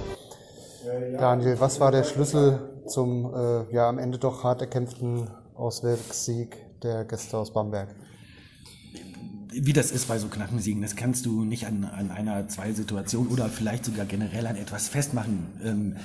[1.18, 7.04] Daniel, was war der Schlüssel zum äh, ja am Ende doch hart erkämpften Auswärtssieg der
[7.04, 7.88] Gäste aus Bamberg?
[9.52, 12.72] Wie das ist bei so knappen Siegen, das kannst du nicht an, an einer, zwei
[12.72, 15.46] Situation oder vielleicht sogar generell an etwas festmachen.
[15.64, 15.96] Ähm,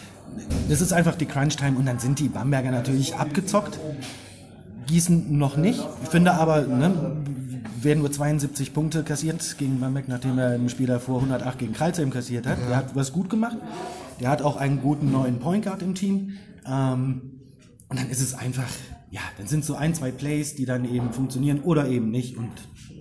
[0.67, 3.79] das ist einfach die Crunch-Time und dann sind die Bamberger natürlich abgezockt.
[4.87, 5.79] Gießen noch nicht.
[6.03, 7.21] Ich finde aber, ne,
[7.81, 12.09] werden nur 72 Punkte kassiert gegen Bamberg, nachdem er im Spiel davor 108 gegen Kreilsheim
[12.09, 12.59] kassiert hat.
[12.59, 12.67] Ja.
[12.67, 13.57] Der hat was gut gemacht.
[14.19, 16.37] Der hat auch einen guten neuen Point Guard im Team.
[16.67, 17.31] Ähm,
[17.89, 18.67] und dann ist es einfach,
[19.11, 22.37] ja, dann sind so ein, zwei Plays, die dann eben funktionieren oder eben nicht.
[22.37, 22.51] Und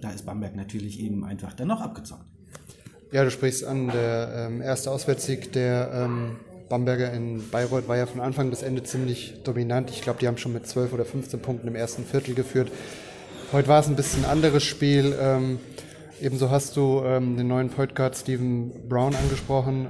[0.01, 2.27] da ist Bamberg natürlich eben einfach dann noch abgezockt.
[3.13, 6.37] Ja, du sprichst an, der ähm, erste Auswärtssieg der ähm,
[6.69, 9.91] Bamberger in Bayreuth war ja von Anfang bis Ende ziemlich dominant.
[9.91, 12.71] Ich glaube, die haben schon mit 12 oder 15 Punkten im ersten Viertel geführt.
[13.53, 15.17] Heute war es ein bisschen anderes Spiel.
[15.21, 15.61] Ähm,
[16.21, 19.87] ebenso hast du ähm, den neuen Point Guard Stephen Brown angesprochen.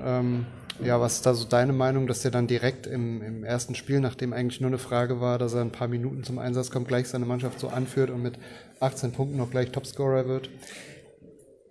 [0.82, 4.00] Ja, was ist da so deine Meinung, dass er dann direkt im, im ersten Spiel,
[4.00, 7.08] nachdem eigentlich nur eine Frage war, dass er ein paar Minuten zum Einsatz kommt, gleich
[7.08, 8.38] seine Mannschaft so anführt und mit
[8.80, 10.50] 18 Punkten noch gleich Topscorer wird?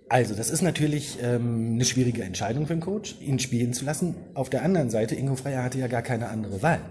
[0.09, 4.15] Also, das ist natürlich ähm, eine schwierige Entscheidung für einen Coach, ihn spielen zu lassen.
[4.35, 6.81] Auf der anderen Seite, Ingo Freier hatte ja gar keine andere Wahl.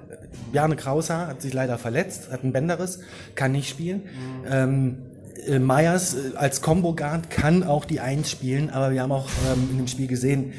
[0.50, 3.00] Bjarne Krauser hat sich leider verletzt, hat ein Bänderriss,
[3.34, 4.02] kann nicht spielen.
[4.02, 4.46] Mhm.
[4.50, 4.98] Ähm,
[5.46, 9.28] äh, Meyers äh, als Combo Guard kann auch die Eins spielen, aber wir haben auch
[9.52, 10.52] ähm, in dem Spiel gesehen,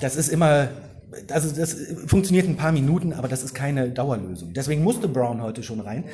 [0.00, 0.68] das ist immer,
[1.30, 4.52] also das funktioniert ein paar Minuten, aber das ist keine Dauerlösung.
[4.52, 6.04] Deswegen musste Brown heute schon rein.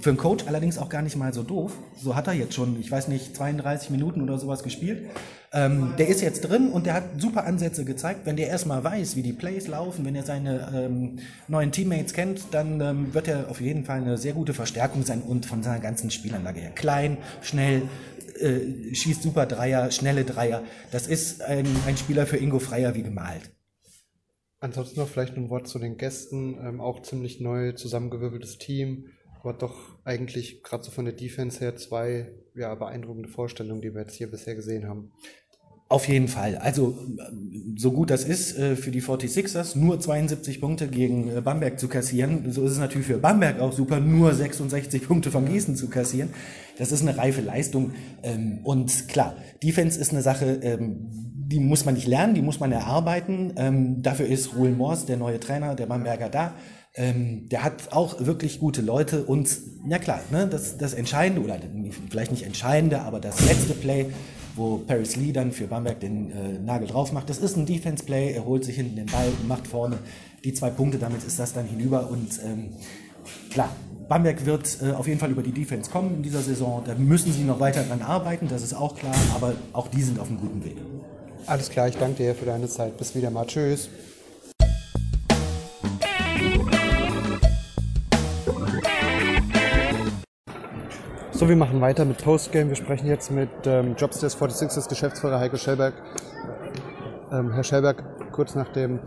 [0.00, 1.72] Für einen Coach allerdings auch gar nicht mal so doof.
[1.96, 5.08] So hat er jetzt schon, ich weiß nicht, 32 Minuten oder sowas gespielt.
[5.52, 8.20] Ähm, der ist jetzt drin und der hat super Ansätze gezeigt.
[8.24, 12.42] Wenn der erstmal weiß, wie die Plays laufen, wenn er seine ähm, neuen Teammates kennt,
[12.52, 15.80] dann ähm, wird er auf jeden Fall eine sehr gute Verstärkung sein und von seiner
[15.80, 16.70] ganzen Spielanlage her.
[16.70, 17.82] Klein, schnell,
[18.40, 20.62] äh, schießt super Dreier, schnelle Dreier.
[20.90, 23.50] Das ist ein, ein Spieler für Ingo Freier wie gemalt.
[24.60, 26.58] Ansonsten noch vielleicht ein Wort zu den Gästen.
[26.60, 29.06] Ähm, auch ziemlich neu zusammengewürfeltes Team.
[29.40, 34.02] Aber doch eigentlich gerade so von der Defense her zwei ja, beeindruckende Vorstellungen, die wir
[34.02, 35.12] jetzt hier bisher gesehen haben.
[35.90, 36.56] Auf jeden Fall.
[36.56, 36.98] Also
[37.76, 41.88] so gut das ist äh, für die 46ers, nur 72 Punkte gegen äh, Bamberg zu
[41.88, 45.88] kassieren, so ist es natürlich für Bamberg auch super, nur 66 Punkte von Gießen zu
[45.88, 46.28] kassieren.
[46.76, 47.92] Das ist eine reife Leistung.
[48.22, 51.08] Ähm, und klar, Defense ist eine Sache, ähm,
[51.50, 53.54] die muss man nicht lernen, die muss man erarbeiten.
[53.56, 56.54] Ähm, dafür ist Ruhl Mors, der neue Trainer der Bamberger, da.
[56.98, 59.48] Der hat auch wirklich gute Leute und,
[59.88, 61.58] ja klar, ne, das, das Entscheidende, oder
[62.10, 64.06] vielleicht nicht Entscheidende, aber das letzte Play
[64.58, 67.30] wo Paris Lee dann für Bamberg den äh, Nagel drauf macht.
[67.30, 69.98] Das ist ein Defense-Play, er holt sich hinten den Ball und macht vorne
[70.44, 72.70] die zwei Punkte, damit ist das dann hinüber und ähm,
[73.50, 73.70] klar,
[74.08, 76.82] Bamberg wird äh, auf jeden Fall über die Defense kommen in dieser Saison.
[76.84, 80.18] Da müssen sie noch weiter dran arbeiten, das ist auch klar, aber auch die sind
[80.18, 80.76] auf einem guten Weg.
[81.46, 82.96] Alles klar, ich danke dir für deine Zeit.
[82.98, 83.46] Bis wieder mal.
[83.46, 83.88] Tschüss.
[91.38, 92.70] So, wir machen weiter mit Postgame.
[92.70, 95.94] Wir sprechen jetzt mit ähm, Jobstairs 46ers Geschäftsführer Heiko Schellberg.
[97.30, 98.98] Ähm, Herr Schellberg, kurz nach dem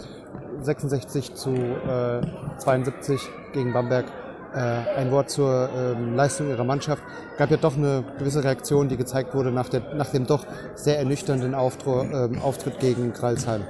[0.62, 2.22] 66 zu äh,
[2.58, 3.20] 72
[3.52, 4.06] gegen Bamberg,
[4.54, 7.04] äh, ein Wort zur ähm, Leistung Ihrer Mannschaft.
[7.38, 11.00] Gab ja doch eine gewisse Reaktion, die gezeigt wurde nach, der, nach dem doch sehr
[11.00, 13.64] ernüchternden Auftro, äh, Auftritt gegen Kralsheim.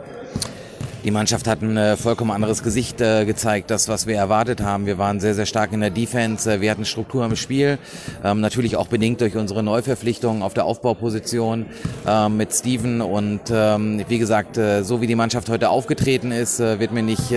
[1.03, 4.85] Die Mannschaft hat ein äh, vollkommen anderes Gesicht äh, gezeigt, das, was wir erwartet haben.
[4.85, 6.51] Wir waren sehr, sehr stark in der Defense.
[6.51, 7.79] Äh, wir hatten Struktur im Spiel.
[8.23, 11.66] Ähm, natürlich auch bedingt durch unsere Neuverpflichtungen auf der Aufbauposition
[12.06, 13.01] ähm, mit Steven.
[13.01, 17.01] Und ähm, wie gesagt, äh, so wie die Mannschaft heute aufgetreten ist, äh, wird mir
[17.01, 17.33] nicht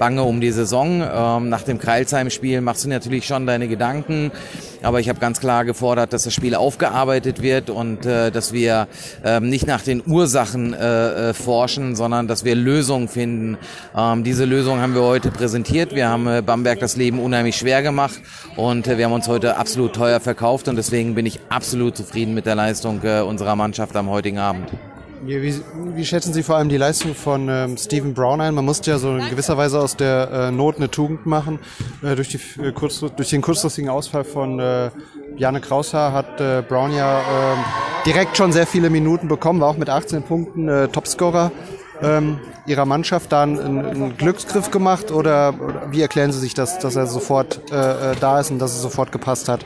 [0.00, 1.00] bange um die Saison.
[1.00, 4.32] Ähm, nach dem Kreilsheim-Spiel machst du natürlich schon deine Gedanken.
[4.82, 8.86] Aber ich habe ganz klar gefordert, dass das Spiel aufgearbeitet wird und dass wir
[9.24, 10.74] ähm, nicht nach den Ursachen
[11.34, 13.58] forschen, sondern dass wir Lösungen finden.
[13.94, 15.94] Ähm, diese Lösung haben wir heute präsentiert.
[15.94, 18.20] Wir haben äh, Bamberg das Leben unheimlich schwer gemacht
[18.56, 22.32] und äh, wir haben uns heute absolut teuer verkauft und deswegen bin ich absolut zufrieden
[22.32, 24.70] mit der Leistung äh, unserer Mannschaft am heutigen Abend.
[25.24, 25.60] Wie,
[25.94, 28.54] wie, schätzen Sie vor allem die Leistung von ähm, Stephen Brown ein?
[28.54, 31.58] Man musste ja so in gewisser Weise aus der äh, Not eine Tugend machen.
[32.02, 34.90] Äh, durch, die, äh, kurz, durch den kurzfristigen Ausfall von äh,
[35.36, 37.56] Janne Kraushaar hat äh, Brown ja äh,
[38.06, 41.50] direkt schon sehr viele Minuten bekommen, war auch mit 18 Punkten äh, Topscorer.
[42.02, 45.54] Ähm, Ihrer Mannschaft da einen, einen Glücksgriff gemacht oder,
[45.90, 48.82] wie erklären Sie sich das, dass er sofort äh, äh da ist und dass es
[48.82, 49.64] sofort gepasst hat?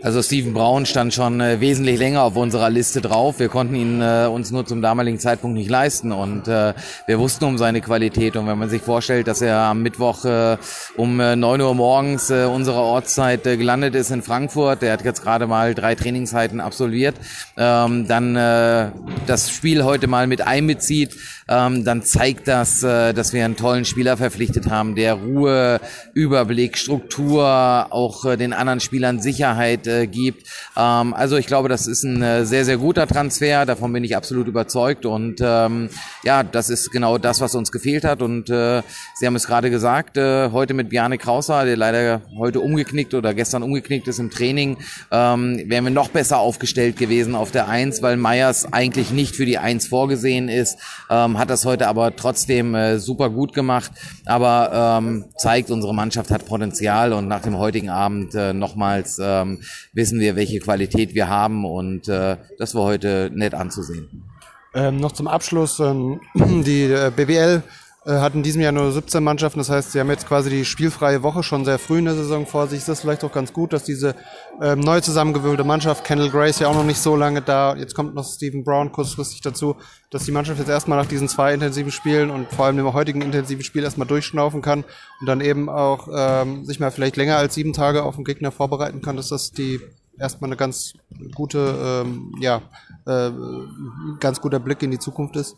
[0.00, 3.40] Also Steven Brown stand schon äh, wesentlich länger auf unserer Liste drauf.
[3.40, 6.74] Wir konnten ihn äh, uns nur zum damaligen Zeitpunkt nicht leisten und äh,
[7.06, 8.36] wir wussten um seine Qualität.
[8.36, 10.56] Und wenn man sich vorstellt, dass er am Mittwoch äh,
[10.96, 15.04] um äh, 9 Uhr morgens äh, unserer Ortszeit äh, gelandet ist in Frankfurt, der hat
[15.04, 17.16] jetzt gerade mal drei Trainingszeiten absolviert,
[17.56, 18.92] ähm, dann äh,
[19.26, 21.16] das Spiel heute mal mit einbezieht,
[21.48, 25.80] ähm, dann zeigt das, äh, dass wir einen tollen Spieler verpflichtet haben, der Ruhe,
[26.14, 30.46] Überblick, Struktur, auch äh, den anderen Spielern Sicherheit äh, gibt.
[30.76, 33.66] Ähm, also ich glaube, das ist ein äh, sehr, sehr guter Transfer.
[33.66, 35.06] Davon bin ich absolut überzeugt.
[35.06, 35.88] Und ähm,
[36.22, 38.22] ja, das ist genau das, was uns gefehlt hat.
[38.22, 38.82] Und äh,
[39.16, 43.34] Sie haben es gerade gesagt, äh, heute mit Bjarne Krauser, der leider heute umgeknickt oder
[43.34, 44.76] gestern umgeknickt ist im Training,
[45.10, 49.46] ähm, wären wir noch besser aufgestellt gewesen auf der Eins, weil Meyers eigentlich nicht für
[49.46, 50.78] die Eins vorgesehen ist.
[51.10, 53.90] Ähm, hat das heute aber trotzdem äh, super gut gemacht.
[54.26, 59.60] Aber ähm, zeigt, unsere Mannschaft hat Potenzial und nach dem heutigen Abend äh, nochmals ähm,
[59.92, 64.24] wissen wir, welche Qualität wir haben und äh, das war heute nett anzusehen.
[64.74, 67.62] Ähm, noch zum Abschluss, ähm, die äh, BWL
[68.14, 71.22] hat in diesem Jahr nur 17 Mannschaften, das heißt, sie haben jetzt quasi die spielfreie
[71.22, 72.78] Woche schon sehr früh in der Saison vor sich.
[72.78, 74.14] Ist das vielleicht auch ganz gut, dass diese
[74.62, 78.14] ähm, neu zusammengewürfelte Mannschaft, Kendall Grace ja auch noch nicht so lange da, jetzt kommt
[78.14, 79.76] noch Stephen Brown kurzfristig dazu,
[80.10, 83.20] dass die Mannschaft jetzt erstmal nach diesen zwei intensiven Spielen und vor allem dem heutigen
[83.20, 84.84] intensiven Spiel erstmal durchschnaufen kann
[85.20, 88.52] und dann eben auch ähm, sich mal vielleicht länger als sieben Tage auf den Gegner
[88.52, 89.80] vorbereiten kann, dass das die
[90.18, 90.94] erstmal eine ganz
[91.34, 92.62] gute, ähm, ja,
[93.06, 93.30] äh,
[94.20, 95.56] ganz guter Blick in die Zukunft ist.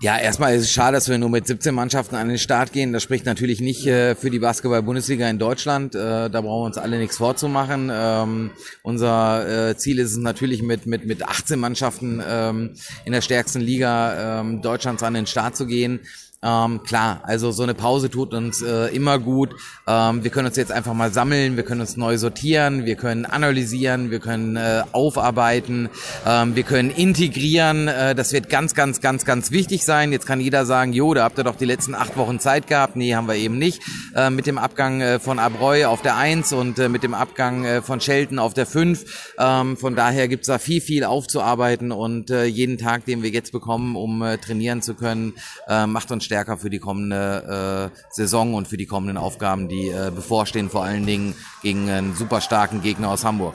[0.00, 2.92] Ja, erstmal ist es schade, dass wir nur mit 17 Mannschaften an den Start gehen.
[2.92, 5.94] Das spricht natürlich nicht äh, für die Basketball-Bundesliga in Deutschland.
[5.94, 7.90] Äh, da brauchen wir uns alle nichts vorzumachen.
[7.90, 8.50] Ähm,
[8.82, 12.74] unser äh, Ziel ist es natürlich mit, mit, mit 18 Mannschaften ähm,
[13.06, 16.00] in der stärksten Liga ähm, Deutschlands an den Start zu gehen.
[16.46, 19.50] Ähm, klar, also so eine Pause tut uns äh, immer gut.
[19.88, 23.26] Ähm, wir können uns jetzt einfach mal sammeln, wir können uns neu sortieren, wir können
[23.26, 25.88] analysieren, wir können äh, aufarbeiten,
[26.24, 27.88] ähm, wir können integrieren.
[27.88, 30.12] Äh, das wird ganz, ganz, ganz, ganz wichtig sein.
[30.12, 32.94] Jetzt kann jeder sagen, jo, da habt ihr doch die letzten acht Wochen Zeit gehabt.
[32.94, 33.82] Nee, haben wir eben nicht.
[34.14, 37.64] Äh, mit dem Abgang äh, von Abreu auf der Eins und äh, mit dem Abgang
[37.64, 39.32] äh, von Shelton auf der Fünf.
[39.36, 43.50] Ähm, von daher gibt's da viel, viel aufzuarbeiten und äh, jeden Tag, den wir jetzt
[43.50, 45.34] bekommen, um äh, trainieren zu können,
[45.66, 49.88] äh, macht uns stärker für die kommende äh, Saison und für die kommenden Aufgaben, die
[49.88, 53.54] äh, bevorstehen, vor allen Dingen gegen einen super starken Gegner aus Hamburg.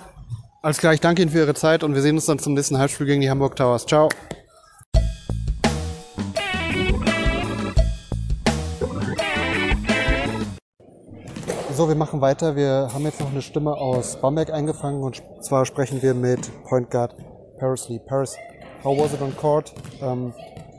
[0.63, 2.77] Alles klar, ich danke Ihnen für Ihre Zeit und wir sehen uns dann zum nächsten
[2.77, 3.85] Halbspiel gegen die Hamburg Towers.
[3.85, 4.09] Ciao.
[11.73, 12.55] So, wir machen weiter.
[12.55, 16.91] Wir haben jetzt noch eine Stimme aus Bamberg eingefangen und zwar sprechen wir mit Point
[16.91, 17.15] Guard
[17.59, 17.99] Paris Lee.
[17.99, 18.35] Paris,
[18.83, 19.73] how was it on court?
[19.99, 20.33] Um,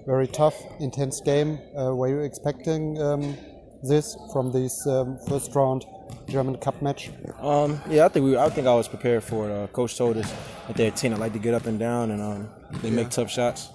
[0.07, 1.59] very tough, intense game.
[1.79, 3.37] Uh, were you expecting um,
[3.83, 5.85] this from this um, first round
[6.29, 7.11] German Cup match?
[7.41, 8.37] Um, yeah, I think we.
[8.37, 9.53] I think I was prepared for it.
[9.53, 10.33] Uh, Coach told us
[10.67, 12.51] that they're a team like to get up and down, and um,
[12.81, 12.97] they yeah.
[12.97, 13.69] make tough shots.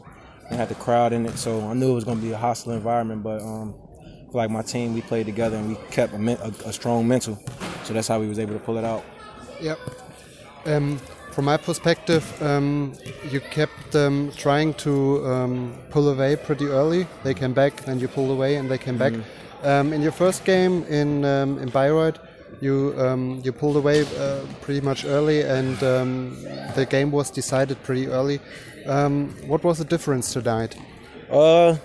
[0.50, 2.38] They had the crowd in it, so I knew it was going to be a
[2.38, 3.24] hostile environment.
[3.24, 3.76] But um,
[4.34, 7.38] like my team, we played together and we kept a, a, a, strong mental,
[7.84, 9.04] so that's how we was able to pull it out.
[9.62, 9.80] Yep.
[11.38, 12.94] From my perspective, um,
[13.30, 13.92] you kept
[14.36, 17.06] trying to um, pull away pretty early.
[17.24, 19.14] They came back, then you pulled away, and they came back.
[19.62, 22.18] Um, in your first game in um, in Bayreuth,
[22.60, 25.78] you um, you pulled away uh, pretty much early, and
[26.74, 28.40] the game was decided pretty early.
[29.46, 30.76] what was the difference tonight?
[31.30, 31.76] Uh,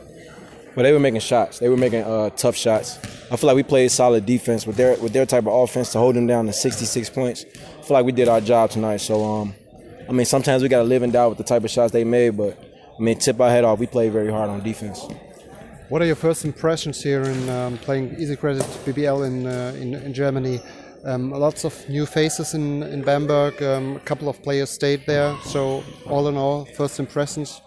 [0.74, 1.58] well, they were making shots.
[1.58, 2.98] They were making uh, tough shots.
[3.30, 5.98] I feel like we played solid defense with their with their type of offense to
[5.98, 7.44] hold them down to 66 points.
[7.44, 8.98] I feel like we did our job tonight.
[8.98, 9.54] So, um,
[10.08, 12.04] I mean, sometimes we got to live and die with the type of shots they
[12.04, 12.58] made, but
[12.98, 13.78] I mean, tip our head off.
[13.78, 15.06] We played very hard on defense.
[15.90, 19.94] What are your first impressions here in um, playing Easy Credit BBL in uh, in,
[19.94, 20.60] in, Germany?
[21.04, 23.62] Um, lots of new faces in in Bamberg.
[23.62, 25.36] Um, a couple of players stayed there.
[25.44, 27.60] So, all in all, first impressions.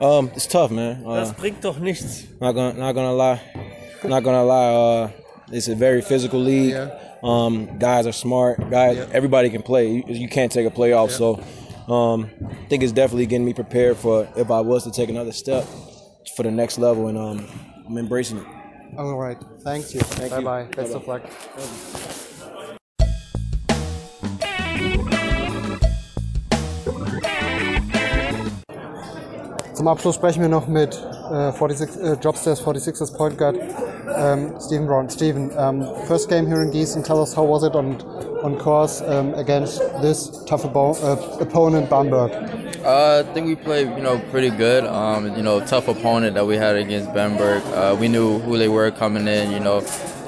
[0.00, 1.04] Um, it's tough, man.
[1.06, 2.26] Uh, das bringt doch nichts.
[2.40, 3.40] Not gonna, not gonna lie.
[4.04, 4.74] Not gonna lie.
[4.74, 5.10] Uh,
[5.50, 6.72] it's a very physical league.
[6.72, 6.98] Yeah.
[7.22, 8.58] Um, guys are smart.
[8.70, 9.06] Guys, yeah.
[9.12, 9.90] everybody can play.
[9.90, 11.10] You, you, can't take a playoff.
[11.10, 11.16] Yeah.
[11.16, 15.08] So, um, I think it's definitely getting me prepared for if I was to take
[15.08, 15.66] another step
[16.36, 17.48] for the next level, and um,
[17.86, 18.46] I'm embracing it.
[18.98, 19.38] All right.
[19.60, 20.00] Thank you.
[20.00, 20.64] Thank bye bye.
[20.64, 21.20] Best Bye-bye.
[21.20, 22.12] of luck.
[29.86, 31.00] Zum Abschluss sprechen wir noch mit
[31.30, 35.08] äh, 46, äh, Jobstairs 46ers Point Guard um, Stephen Brown.
[35.08, 37.04] Stephen, um, first game here in Gießen.
[37.04, 37.96] Tell us how was it on
[38.42, 42.32] on course um, against this tough uh, opponent, Bamberg?
[42.84, 44.84] Uh, I think we played, you know, pretty good.
[44.86, 47.62] Um, you know, tough opponent that we had against Bamberg.
[47.66, 49.52] Uh, we knew who they were coming in.
[49.52, 49.84] You know,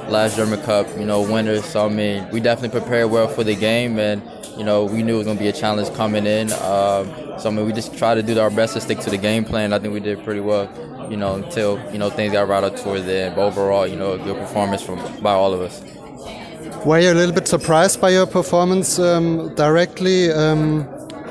[0.09, 1.65] last German Cup, you know, winners.
[1.65, 4.23] So I mean, we definitely prepared well for the game, and
[4.59, 6.53] you know, we knew it was going to be a challenge coming in.
[6.53, 7.07] Um,
[7.38, 9.45] so I mean, we just tried to do our best to stick to the game
[9.45, 9.73] plan.
[9.73, 10.69] I think we did pretty well.
[11.09, 13.37] You know, until you know things got routed towards the end.
[13.37, 15.81] But overall, you know, a good performance from by all of us.
[16.85, 20.31] Were you a little bit surprised by your performance um, directly?
[20.31, 20.87] Um,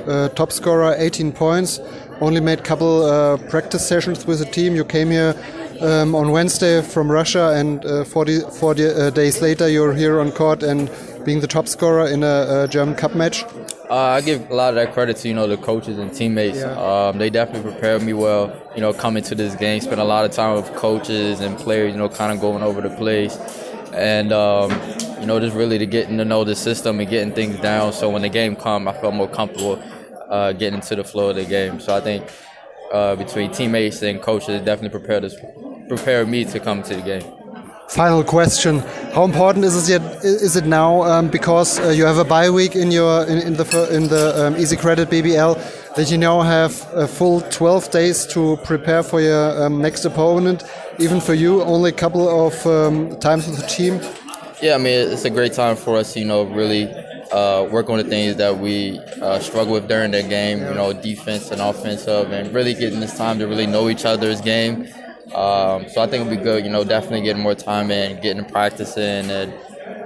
[0.08, 1.80] uh, top scorer, 18 points.
[2.22, 4.76] Only made couple uh, practice sessions with the team.
[4.76, 5.36] You came here
[5.82, 10.32] um, on Wednesday from Russia, and uh, 40, 40 uh, days later, you're here on
[10.32, 10.90] court and
[11.28, 13.44] being the top scorer in a, a German Cup match.
[13.90, 16.60] Uh, I give a lot of that credit to you know the coaches and teammates.
[16.60, 16.72] Yeah.
[16.72, 18.46] Um, they definitely prepared me well.
[18.76, 21.92] You know, coming to this game, spent a lot of time with coaches and players.
[21.92, 23.36] You know, kind of going over the plays,
[23.94, 24.72] and um,
[25.20, 27.92] you know, just really to getting to know the system and getting things down.
[27.92, 29.84] So when the game come, I felt more comfortable
[30.30, 31.82] uh, getting into the flow of the game.
[31.82, 32.32] So I think
[32.94, 35.36] uh, between teammates and coaches, definitely prepared us,
[35.90, 37.37] prepared me to come to the game.
[37.89, 38.79] Final question:
[39.13, 42.75] How important is it is it now um, because uh, you have a bye week
[42.75, 46.74] in your in, in the in the um, Easy Credit BBL that you now have
[46.94, 50.65] a full 12 days to prepare for your um, next opponent?
[51.00, 54.01] Even for you, only a couple of um, times with the team.
[54.62, 56.91] Yeah, I mean it's a great time for us, you know, really
[57.32, 60.91] uh, work on the things that we uh, struggle with during the game, you know,
[60.91, 64.88] defense and offensive, and really getting this time to really know each other's game.
[65.34, 68.46] Um, so I think it'll be good, you know, definitely getting more time in, getting
[68.46, 69.54] to practicing, and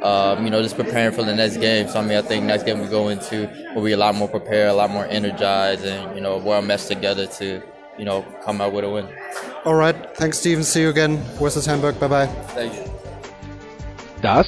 [0.04, 1.88] um, you know, just preparing for the next game.
[1.88, 4.28] So I mean, I think next game we go into will be a lot more
[4.28, 7.62] prepared, a lot more energized, and you know, well meshed together to
[7.98, 9.08] you know come out with a win.
[9.64, 10.64] All right, thanks, Steven.
[10.64, 11.18] See you again.
[11.40, 12.00] Versus Hamburg.
[12.00, 12.28] Bye bye.
[12.56, 12.92] Thank you.
[14.22, 14.48] Das